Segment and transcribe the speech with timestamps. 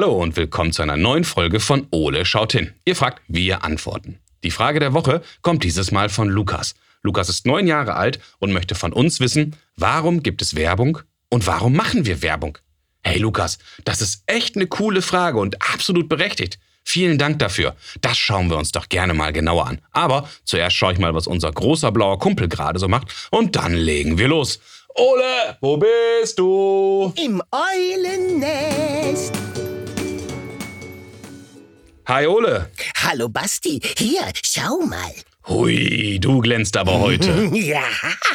[0.00, 2.72] Hallo und willkommen zu einer neuen Folge von Ole schaut hin.
[2.84, 4.20] Ihr fragt, wir antworten.
[4.44, 6.76] Die Frage der Woche kommt dieses Mal von Lukas.
[7.02, 11.00] Lukas ist neun Jahre alt und möchte von uns wissen, warum gibt es Werbung
[11.30, 12.58] und warum machen wir Werbung?
[13.02, 16.60] Hey Lukas, das ist echt eine coole Frage und absolut berechtigt.
[16.84, 17.74] Vielen Dank dafür.
[18.00, 19.80] Das schauen wir uns doch gerne mal genauer an.
[19.90, 23.74] Aber zuerst schaue ich mal, was unser großer blauer Kumpel gerade so macht und dann
[23.74, 24.60] legen wir los.
[24.94, 27.12] Ole, wo bist du?
[27.16, 29.34] Im Eulennest.
[32.08, 32.70] Hi Ole.
[33.02, 35.12] Hallo Basti, hier, schau mal.
[35.46, 37.50] Hui, du glänzt aber heute.
[37.54, 37.82] Ja,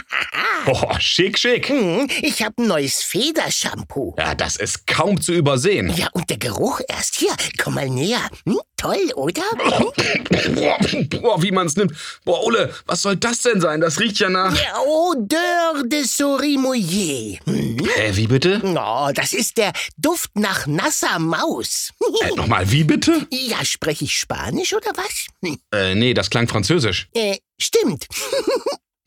[0.66, 1.68] Oh, schick, schick.
[1.70, 4.16] hm, ich habe ein neues Federshampoo.
[4.18, 5.90] Ja, das ist kaum zu übersehen.
[5.96, 7.36] Ja, und der Geruch erst hier.
[7.62, 8.30] Komm mal näher.
[8.46, 9.44] Hm, toll, oder?
[11.22, 11.94] Boah, wie man's nimmt.
[12.26, 13.82] Boah, Ole, was soll das denn sein?
[13.82, 14.56] Das riecht ja nach...
[14.56, 17.78] Ja, Odeur de Souris Hm?
[17.96, 18.62] Hä, wie bitte?
[18.64, 21.92] Oh, das ist der Duft nach nasser Maus.
[22.22, 23.26] Äh, Nochmal, wie bitte?
[23.32, 25.28] Ja, spreche ich Spanisch oder was?
[25.44, 27.08] Hm, Äh, nee, das klang französisch.
[27.14, 28.08] Äh, stimmt.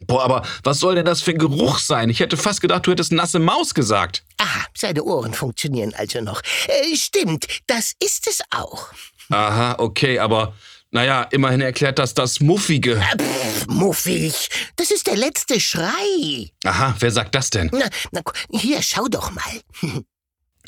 [0.07, 2.11] Boah, aber was soll denn das für ein Geruch sein?
[2.11, 4.25] Ich hätte fast gedacht, du hättest nasse Maus gesagt.
[4.39, 6.43] Aha, seine Ohren funktionieren also noch.
[6.69, 8.93] Äh, stimmt, das ist es auch.
[9.31, 10.55] Aha, okay, aber
[10.91, 12.93] naja, immerhin erklärt das das Muffige.
[12.93, 14.49] Äh, Pff, muffig.
[14.77, 16.51] Das ist der letzte Schrei.
[16.65, 17.71] Aha, wer sagt das denn?
[17.73, 19.61] Na, na, hier, schau doch mal.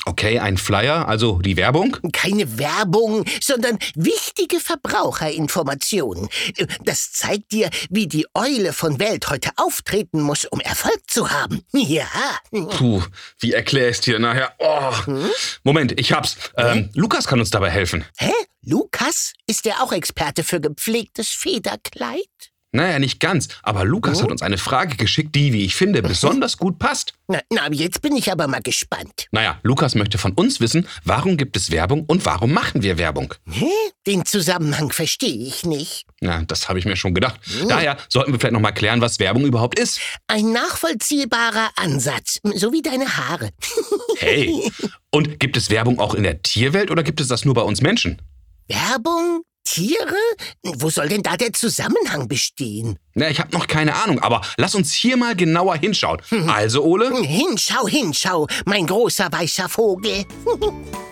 [0.05, 1.97] Okay, ein Flyer, also die Werbung?
[2.13, 6.29] Keine Werbung, sondern wichtige Verbraucherinformationen.
[6.83, 11.63] Das zeigt dir, wie die Eule von Welt heute auftreten muss, um Erfolg zu haben.
[11.89, 12.07] Ja.
[12.51, 13.01] Puh,
[13.39, 14.53] wie erkläre ich dir nachher?
[14.59, 14.91] Oh.
[15.63, 16.37] Moment, ich hab's.
[16.55, 18.05] Ähm, Lukas kann uns dabei helfen.
[18.17, 18.31] Hä?
[18.61, 19.33] Lukas?
[19.47, 22.48] Ist der auch Experte für gepflegtes Federkleid?
[22.71, 26.57] Naja, nicht ganz, aber Lukas hat uns eine Frage geschickt, die, wie ich finde, besonders
[26.57, 27.13] gut passt.
[27.27, 29.27] Na, na, jetzt bin ich aber mal gespannt.
[29.31, 33.33] Naja, Lukas möchte von uns wissen, warum gibt es Werbung und warum machen wir Werbung?
[33.49, 33.65] Hä?
[34.05, 36.05] Den Zusammenhang verstehe ich nicht.
[36.21, 37.39] Na, das habe ich mir schon gedacht.
[37.67, 39.99] Daher sollten wir vielleicht nochmal klären, was Werbung überhaupt ist.
[40.27, 43.49] Ein nachvollziehbarer Ansatz, so wie deine Haare.
[44.17, 44.69] Hey.
[45.11, 47.79] Und gibt es Werbung auch in der Tierwelt oder gibt es das nur bei uns
[47.81, 48.21] Menschen?
[48.67, 49.43] Werbung?
[49.63, 50.15] Tiere?
[50.63, 52.97] Wo soll denn da der Zusammenhang bestehen?
[53.13, 56.21] Na, ich habe noch keine Ahnung, aber lass uns hier mal genauer hinschauen.
[56.47, 57.21] Also, Ole?
[57.21, 60.25] Hinschau, hinschau, mein großer weißer Vogel.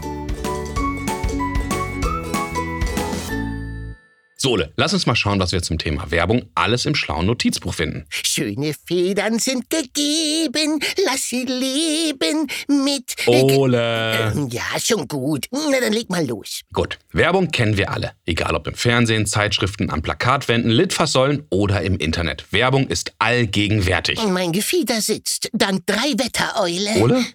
[4.39, 7.73] So, Ole, lass uns mal schauen, was wir zum Thema Werbung alles im schlauen Notizbuch
[7.73, 8.05] finden.
[8.09, 13.15] Schöne Federn sind gegeben, lass sie leben mit...
[13.25, 14.31] Ole.
[14.35, 15.47] Ähm, Ja, schon gut.
[15.49, 16.61] Na, dann leg mal los.
[16.71, 18.11] Gut, Werbung kennen wir alle.
[18.27, 22.45] Egal ob im Fernsehen, Zeitschriften, an Plakatwänden, Litfaßsäulen oder im Internet.
[22.51, 24.19] Werbung ist allgegenwärtig.
[24.27, 27.01] Mein Gefieder sitzt, dank drei Wettereule.
[27.01, 27.25] Ole?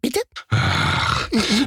[0.00, 0.20] Bitte?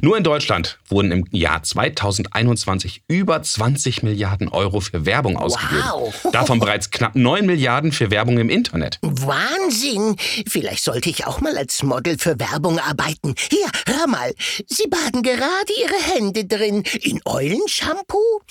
[0.01, 5.83] Nur in Deutschland wurden im Jahr 2021 über 20 Milliarden Euro für Werbung ausgegeben.
[5.83, 6.29] Wow.
[6.31, 8.99] Davon bereits knapp 9 Milliarden für Werbung im Internet.
[9.01, 10.15] Wahnsinn!
[10.47, 13.35] Vielleicht sollte ich auch mal als Model für Werbung arbeiten.
[13.37, 14.33] Hier, hör mal.
[14.65, 16.83] Sie baden gerade ihre Hände drin.
[17.01, 18.41] In Eulenshampoo?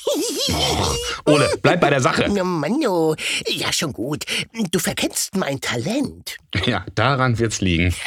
[1.25, 2.27] Ole, bleib bei der Sache.
[2.31, 3.17] Na Mann, oh.
[3.47, 4.25] Ja, schon gut.
[4.71, 6.37] Du verkennst mein Talent.
[6.67, 7.95] Ja, daran wird's liegen.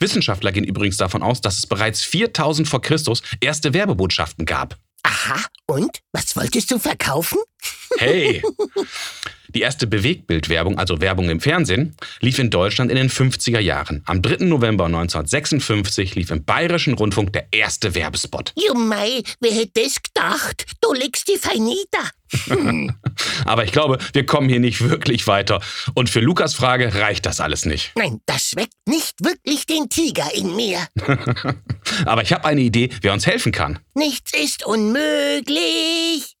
[0.00, 4.76] Wissenschaftler gehen übrigens davon aus, dass es bereits 4000 vor Christus erste Werbebotschaften gab.
[5.02, 6.00] Aha, und?
[6.12, 7.38] Was wolltest du verkaufen?
[7.98, 8.42] Hey!
[9.54, 14.02] Die erste Bewegtbildwerbung, also Werbung im Fernsehen, lief in Deutschland in den 50er Jahren.
[14.06, 14.44] Am 3.
[14.44, 18.52] November 1956 lief im Bayerischen Rundfunk der erste Werbespot.
[18.56, 20.64] Jumei, wer hätte es gedacht?
[20.80, 22.10] Du legst die fein nieder.
[23.44, 25.60] Aber ich glaube, wir kommen hier nicht wirklich weiter.
[25.94, 27.92] Und für Lukas Frage reicht das alles nicht.
[27.96, 30.86] Nein, das weckt nicht wirklich den Tiger in mir.
[32.04, 33.78] Aber ich habe eine Idee, wer uns helfen kann.
[33.94, 36.35] Nichts ist unmöglich.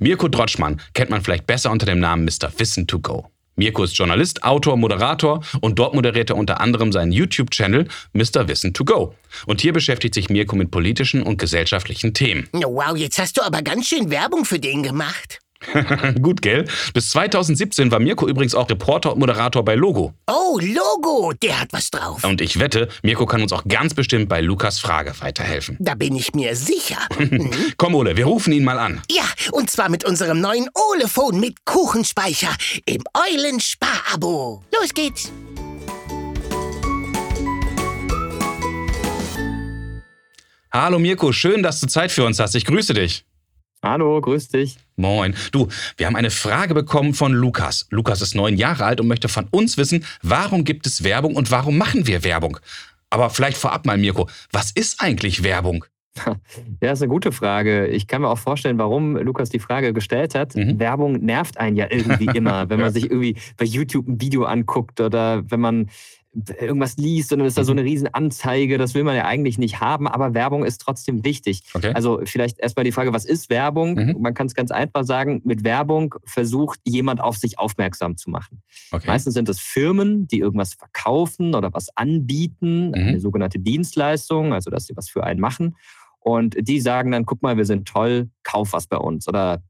[0.00, 2.50] Mirko Drotschmann kennt man vielleicht besser unter dem Namen Mr.
[2.58, 3.30] Wissen to Go.
[3.58, 8.46] Mirko ist Journalist, Autor, Moderator und dort moderiert er unter anderem seinen YouTube-Channel Mr.
[8.46, 9.14] Wissen to Go.
[9.46, 12.48] Und hier beschäftigt sich Mirko mit politischen und gesellschaftlichen Themen.
[12.52, 15.40] Wow, jetzt hast du aber ganz schön Werbung für den gemacht.
[16.22, 16.64] Gut, gell?
[16.94, 20.14] Bis 2017 war Mirko übrigens auch Reporter und Moderator bei Logo.
[20.26, 22.22] Oh, Logo, der hat was drauf.
[22.24, 25.76] Und ich wette, Mirko kann uns auch ganz bestimmt bei Lukas Frage weiterhelfen.
[25.80, 26.98] Da bin ich mir sicher.
[27.76, 29.02] Komm, Ole, wir rufen ihn mal an.
[29.10, 32.54] Ja, und zwar mit unserem neuen Olefon mit Kuchenspeicher
[32.86, 34.62] im Eulenspar-Abo.
[34.80, 35.32] Los geht's.
[40.70, 42.54] Hallo Mirko, schön, dass du Zeit für uns hast.
[42.54, 43.24] Ich grüße dich.
[43.82, 44.76] Hallo, grüß dich.
[44.96, 45.36] Moin.
[45.52, 47.86] Du, wir haben eine Frage bekommen von Lukas.
[47.90, 51.52] Lukas ist neun Jahre alt und möchte von uns wissen, warum gibt es Werbung und
[51.52, 52.58] warum machen wir Werbung?
[53.08, 55.84] Aber vielleicht vorab mal, Mirko, was ist eigentlich Werbung?
[56.82, 57.86] Ja, ist eine gute Frage.
[57.86, 60.56] Ich kann mir auch vorstellen, warum Lukas die Frage gestellt hat.
[60.56, 60.78] Mhm.
[60.80, 65.00] Werbung nervt einen ja irgendwie immer, wenn man sich irgendwie bei YouTube ein Video anguckt
[65.00, 65.90] oder wenn man
[66.34, 67.78] irgendwas liest und dann ist da so mhm.
[67.78, 71.62] eine riesen Anzeige, das will man ja eigentlich nicht haben, aber Werbung ist trotzdem wichtig.
[71.72, 71.92] Okay.
[71.94, 73.94] Also vielleicht erstmal die Frage, was ist Werbung?
[73.94, 74.16] Mhm.
[74.20, 78.62] Man kann es ganz einfach sagen, mit Werbung versucht jemand auf sich aufmerksam zu machen.
[78.92, 79.06] Okay.
[79.06, 82.94] Meistens sind es Firmen, die irgendwas verkaufen oder was anbieten, mhm.
[82.94, 85.76] eine sogenannte Dienstleistung, also dass sie was für einen machen.
[86.20, 89.62] Und die sagen dann, guck mal, wir sind toll, kauf was bei uns oder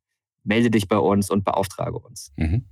[0.43, 2.32] melde dich bei uns und beauftrage uns.
[2.37, 2.64] Mhm.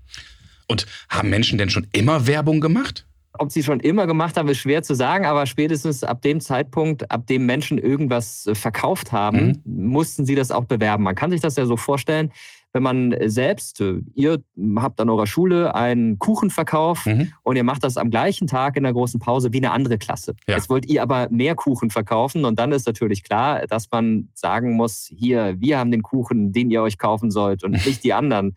[0.66, 3.05] Und haben Menschen denn schon immer Werbung gemacht?
[3.38, 7.10] Ob sie schon immer gemacht haben, ist schwer zu sagen, aber spätestens ab dem Zeitpunkt,
[7.10, 9.88] ab dem Menschen irgendwas äh, verkauft haben, mhm.
[9.88, 11.04] mussten sie das auch bewerben.
[11.04, 12.32] Man kann sich das ja so vorstellen,
[12.76, 14.38] wenn man selbst, äh, ihr
[14.76, 17.32] habt an eurer Schule einen Kuchenverkauf mhm.
[17.42, 20.34] und ihr macht das am gleichen Tag in der großen Pause wie eine andere Klasse.
[20.46, 20.56] Ja.
[20.56, 24.74] Jetzt wollt ihr aber mehr Kuchen verkaufen und dann ist natürlich klar, dass man sagen
[24.74, 28.56] muss, hier, wir haben den Kuchen, den ihr euch kaufen sollt und nicht die anderen.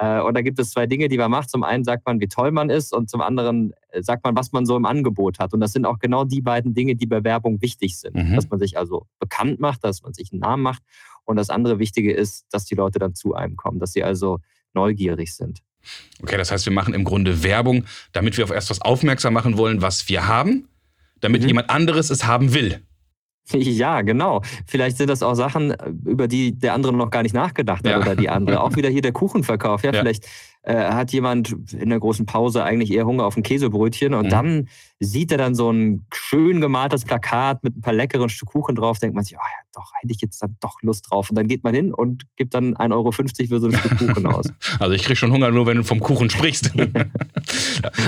[0.00, 1.50] Äh, und da gibt es zwei Dinge, die man macht.
[1.50, 4.50] Zum einen sagt man, wie toll man ist und zum anderen äh, sagt man, was
[4.52, 5.52] man so im Angebot hat.
[5.52, 8.16] Und das sind auch genau die beiden Dinge, die bei Werbung wichtig sind.
[8.16, 8.34] Mhm.
[8.34, 10.82] Dass man sich also bekannt macht, dass man sich einen Namen macht.
[11.24, 14.40] Und das andere Wichtige ist, dass die Leute dann zu einem kommen, dass sie also
[14.72, 15.60] neugierig sind.
[16.22, 19.58] Okay, das heißt, wir machen im Grunde Werbung, damit wir auf erst was aufmerksam machen
[19.58, 20.68] wollen, was wir haben,
[21.20, 21.48] damit mhm.
[21.48, 22.82] jemand anderes es haben will.
[23.80, 24.42] Ja, genau.
[24.66, 25.74] Vielleicht sind das auch Sachen,
[26.04, 28.00] über die der andere noch gar nicht nachgedacht hat ja.
[28.00, 28.60] oder die andere.
[28.62, 29.82] Auch wieder hier der Kuchenverkauf.
[29.84, 30.00] Ja, ja.
[30.00, 30.26] vielleicht
[30.62, 34.30] äh, hat jemand in der großen Pause eigentlich eher Hunger auf ein Käsebrötchen und mhm.
[34.30, 34.68] dann
[34.98, 38.98] sieht er dann so ein schön gemaltes Plakat mit ein paar leckeren Stück Kuchen drauf,
[38.98, 41.30] denkt man sich, oh ja, doch, hätte ich jetzt dann doch Lust drauf.
[41.30, 44.26] Und dann geht man hin und gibt dann 1,50 Euro für so ein Stück Kuchen
[44.26, 44.46] aus.
[44.78, 46.72] Also ich kriege schon Hunger, nur wenn du vom Kuchen sprichst.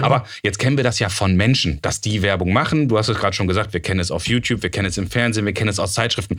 [0.01, 2.89] Aber jetzt kennen wir das ja von Menschen, dass die Werbung machen.
[2.89, 5.09] Du hast es gerade schon gesagt, wir kennen es auf YouTube, wir kennen es im
[5.09, 6.39] Fernsehen, wir kennen es aus Zeitschriften.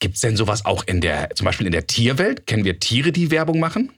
[0.00, 2.46] Gibt es denn sowas auch in der, zum Beispiel in der Tierwelt?
[2.46, 3.90] Kennen wir Tiere, die Werbung machen?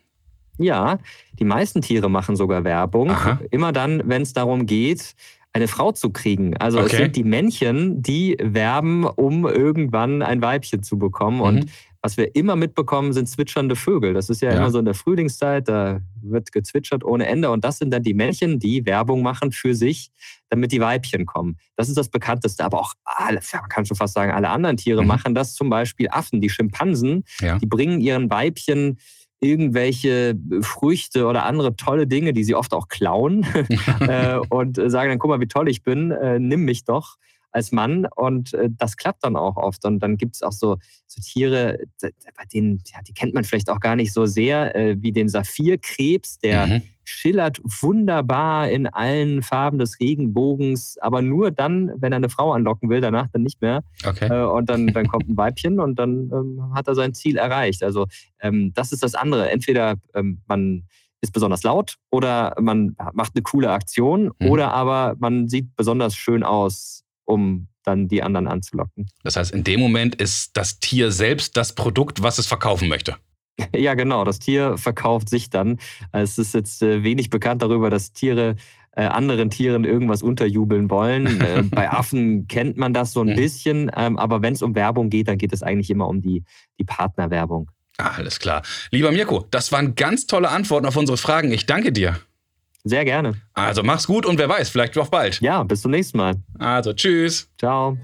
[0.59, 0.99] Ja,
[1.39, 3.11] die meisten Tiere machen sogar Werbung.
[3.11, 3.41] Aha.
[3.51, 5.15] Immer dann, wenn es darum geht,
[5.57, 6.57] eine Frau zu kriegen.
[6.59, 6.89] Also okay.
[6.93, 11.39] es sind die Männchen, die werben, um irgendwann ein Weibchen zu bekommen.
[11.39, 11.43] Mhm.
[11.43, 11.67] Und
[12.03, 14.15] was wir immer mitbekommen, sind zwitschernde Vögel.
[14.15, 17.51] Das ist ja, ja, immer so in der Frühlingszeit, da wird gezwitschert ohne Ende.
[17.51, 20.11] Und das sind dann die Männchen, die Werbung machen für sich,
[20.51, 21.57] damit die Weibchen kommen.
[21.75, 22.65] Das ist das Bekannteste.
[22.65, 25.09] Aber auch alle, man kann schon fast sagen, alle anderen Tiere mhm.
[25.09, 25.55] machen das.
[25.55, 27.59] Zum Beispiel Affen, die Schimpansen, ja.
[27.59, 28.99] die bringen ihren Weibchen
[29.47, 33.47] irgendwelche Früchte oder andere tolle Dinge, die sie oft auch klauen
[34.01, 37.17] äh, und sagen dann, guck mal, wie toll ich bin, äh, nimm mich doch
[37.53, 39.85] als Mann und äh, das klappt dann auch oft.
[39.85, 40.77] Und dann gibt es auch so,
[41.07, 44.97] so Tiere, bei denen, ja, die kennt man vielleicht auch gar nicht so sehr, äh,
[45.01, 46.83] wie den Saphirkrebs, der mhm.
[47.05, 52.91] schillert wunderbar in allen Farben des Regenbogens, aber nur dann, wenn er eine Frau anlocken
[52.91, 53.83] will, danach dann nicht mehr.
[54.07, 54.27] Okay.
[54.27, 57.83] Äh, und dann, dann kommt ein Weibchen und dann ähm, hat er sein Ziel erreicht.
[57.83, 58.07] Also
[58.41, 59.51] ähm, das ist das andere.
[59.51, 60.85] Entweder ähm, man
[61.23, 64.51] ist besonders laut oder man macht eine coole Aktion mhm.
[64.51, 69.09] oder aber man sieht besonders schön aus um dann die anderen anzulocken.
[69.23, 73.17] Das heißt, in dem Moment ist das Tier selbst das Produkt, was es verkaufen möchte.
[73.75, 74.25] Ja, genau.
[74.25, 75.79] Das Tier verkauft sich dann.
[76.13, 78.57] Es ist jetzt äh, wenig bekannt darüber, dass Tiere
[78.93, 81.41] äh, anderen Tieren irgendwas unterjubeln wollen.
[81.47, 83.37] Äh, bei Affen kennt man das so ein mhm.
[83.37, 86.45] bisschen, ähm, aber wenn es um Werbung geht, dann geht es eigentlich immer um die,
[86.79, 87.71] die Partnerwerbung.
[87.99, 88.63] Ah, alles klar.
[88.91, 91.53] Lieber Mirko, das waren ganz tolle Antworten auf unsere Fragen.
[91.53, 92.19] Ich danke dir.
[92.89, 93.35] Sehr gerne.
[93.53, 95.41] Also mach's gut und wer weiß, vielleicht auch bald.
[95.41, 96.37] Ja, bis zum nächsten Mal.
[96.57, 97.51] Also tschüss.
[97.59, 97.99] Ciao.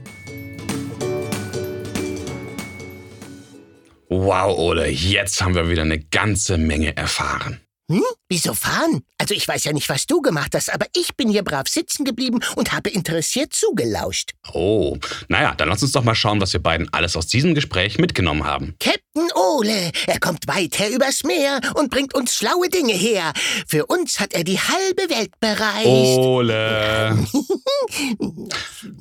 [4.08, 7.60] Wow, Ole, jetzt haben wir wieder eine ganze Menge erfahren.
[7.88, 8.02] Hm?
[8.28, 9.02] Wieso fahren?
[9.18, 12.04] Also ich weiß ja nicht, was du gemacht hast, aber ich bin hier brav sitzen
[12.04, 14.32] geblieben und habe interessiert zugelauscht.
[14.52, 14.96] Oh,
[15.28, 18.44] naja, dann lass uns doch mal schauen, was wir beiden alles aus diesem Gespräch mitgenommen
[18.44, 18.74] haben.
[18.80, 23.32] Captain Ole, er kommt weit her übers Meer und bringt uns schlaue Dinge her.
[23.66, 26.18] Für uns hat er die halbe Welt bereist.
[26.18, 27.18] Ole.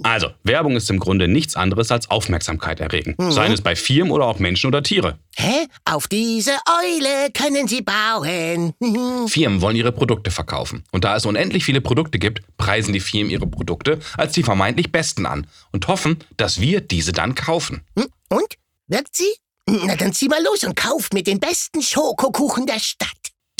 [0.03, 3.15] also, Werbung ist im Grunde nichts anderes als Aufmerksamkeit erregen.
[3.17, 3.31] Mhm.
[3.31, 5.17] Seien es bei Firmen oder auch Menschen oder Tiere.
[5.37, 5.67] Hä?
[5.85, 8.73] Auf diese Eule können Sie bauen.
[9.29, 10.83] Firmen wollen ihre Produkte verkaufen.
[10.91, 14.91] Und da es unendlich viele Produkte gibt, preisen die Firmen ihre Produkte als die vermeintlich
[14.91, 17.81] besten an und hoffen, dass wir diese dann kaufen.
[17.97, 18.07] Hm?
[18.29, 18.55] Und?
[18.87, 19.33] Wirkt sie?
[19.71, 23.09] Na dann zieh mal los und kauf mir den besten Schokokuchen der Stadt.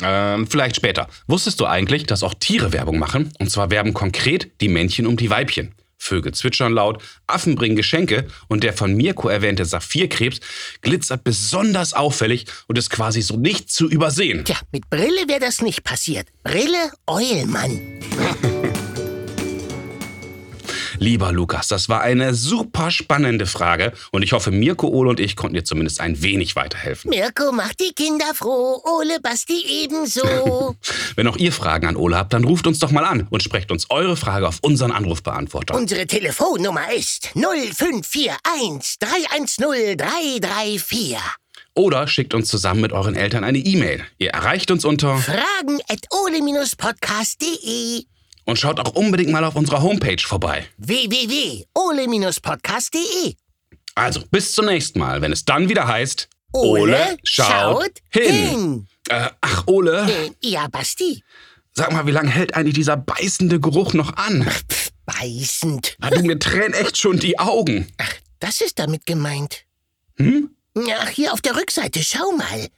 [0.02, 1.08] Ähm, vielleicht später.
[1.26, 3.32] Wusstest du eigentlich, dass auch Tiere Werbung machen?
[3.38, 5.74] Und zwar werben konkret die Männchen um die Weibchen.
[5.96, 10.40] Vögel zwitschern laut, Affen bringen Geschenke und der von Mirko erwähnte Saphirkrebs
[10.80, 14.44] glitzert besonders auffällig und ist quasi so nicht zu übersehen.
[14.44, 16.26] Tja, mit Brille wäre das nicht passiert.
[16.42, 17.80] Brille, Eulmann.
[21.02, 25.34] Lieber Lukas, das war eine super spannende Frage und ich hoffe, Mirko, Ole und ich
[25.34, 27.10] konnten dir zumindest ein wenig weiterhelfen.
[27.10, 30.76] Mirko macht die Kinder froh, Ole Basti ebenso.
[31.16, 33.72] Wenn auch ihr Fragen an Ole habt, dann ruft uns doch mal an und sprecht
[33.72, 35.74] uns eure Frage auf unseren Anrufbeantworter.
[35.74, 41.16] Unsere Telefonnummer ist 0541 310 334.
[41.74, 44.04] Oder schickt uns zusammen mit euren Eltern eine E-Mail.
[44.18, 48.04] Ihr erreicht uns unter fragen at ole-podcast.de
[48.44, 50.66] und schaut auch unbedingt mal auf unserer Homepage vorbei.
[50.78, 53.34] www.ole-podcast.de
[53.94, 58.34] Also, bis zum nächsten Mal, wenn es dann wieder heißt Ole, Ole schaut, schaut, hin.
[58.34, 58.86] hin.
[59.08, 60.06] Äh, ach, Ole.
[60.10, 61.22] Äh, ja, Basti.
[61.74, 64.46] Sag mal, wie lange hält eigentlich dieser beißende Geruch noch an?
[64.68, 65.96] Pff, beißend.
[65.98, 67.86] Na, du, mir tränen echt schon die Augen.
[67.98, 69.64] Ach, das ist damit gemeint.
[70.18, 70.50] Hm?
[70.98, 72.68] Ach, hier auf der Rückseite, schau mal.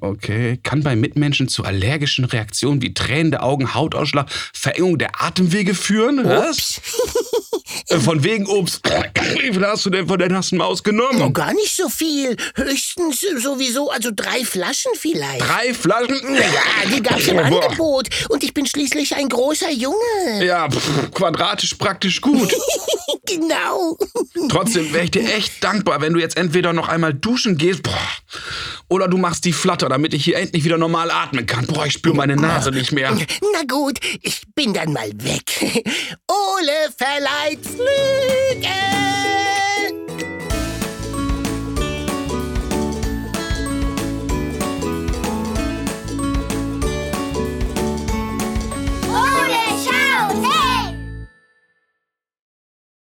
[0.00, 0.58] Okay.
[0.62, 6.24] Kann bei Mitmenschen zu allergischen Reaktionen wie tränende Augen, Hautausschlag, Verengung der Atemwege führen?
[6.24, 6.80] Was?
[7.88, 8.80] Äh, von wegen Obst.
[9.40, 11.20] Wie viel hast du denn von der nassen Maus genommen?
[11.22, 12.36] Oh, gar nicht so viel.
[12.54, 15.40] Höchstens sowieso, also drei Flaschen vielleicht.
[15.40, 16.18] Drei Flaschen?
[16.34, 18.08] Ja, die gab's im Angebot.
[18.30, 20.44] Und ich bin schließlich ein großer Junge.
[20.44, 22.50] Ja, pff, quadratisch praktisch gut.
[23.26, 23.96] genau.
[24.48, 27.98] Trotzdem wäre ich dir echt dankbar, wenn du jetzt entweder noch einmal duschen gehst, boah,
[28.88, 31.66] oder du machst die Flatter, damit ich hier endlich wieder normal atmen kann.
[31.66, 33.12] Boah, ich spüre meine Nase nicht mehr.
[33.52, 35.44] Na gut, ich bin dann mal weg.
[36.28, 39.17] Ole verleiht Flügel.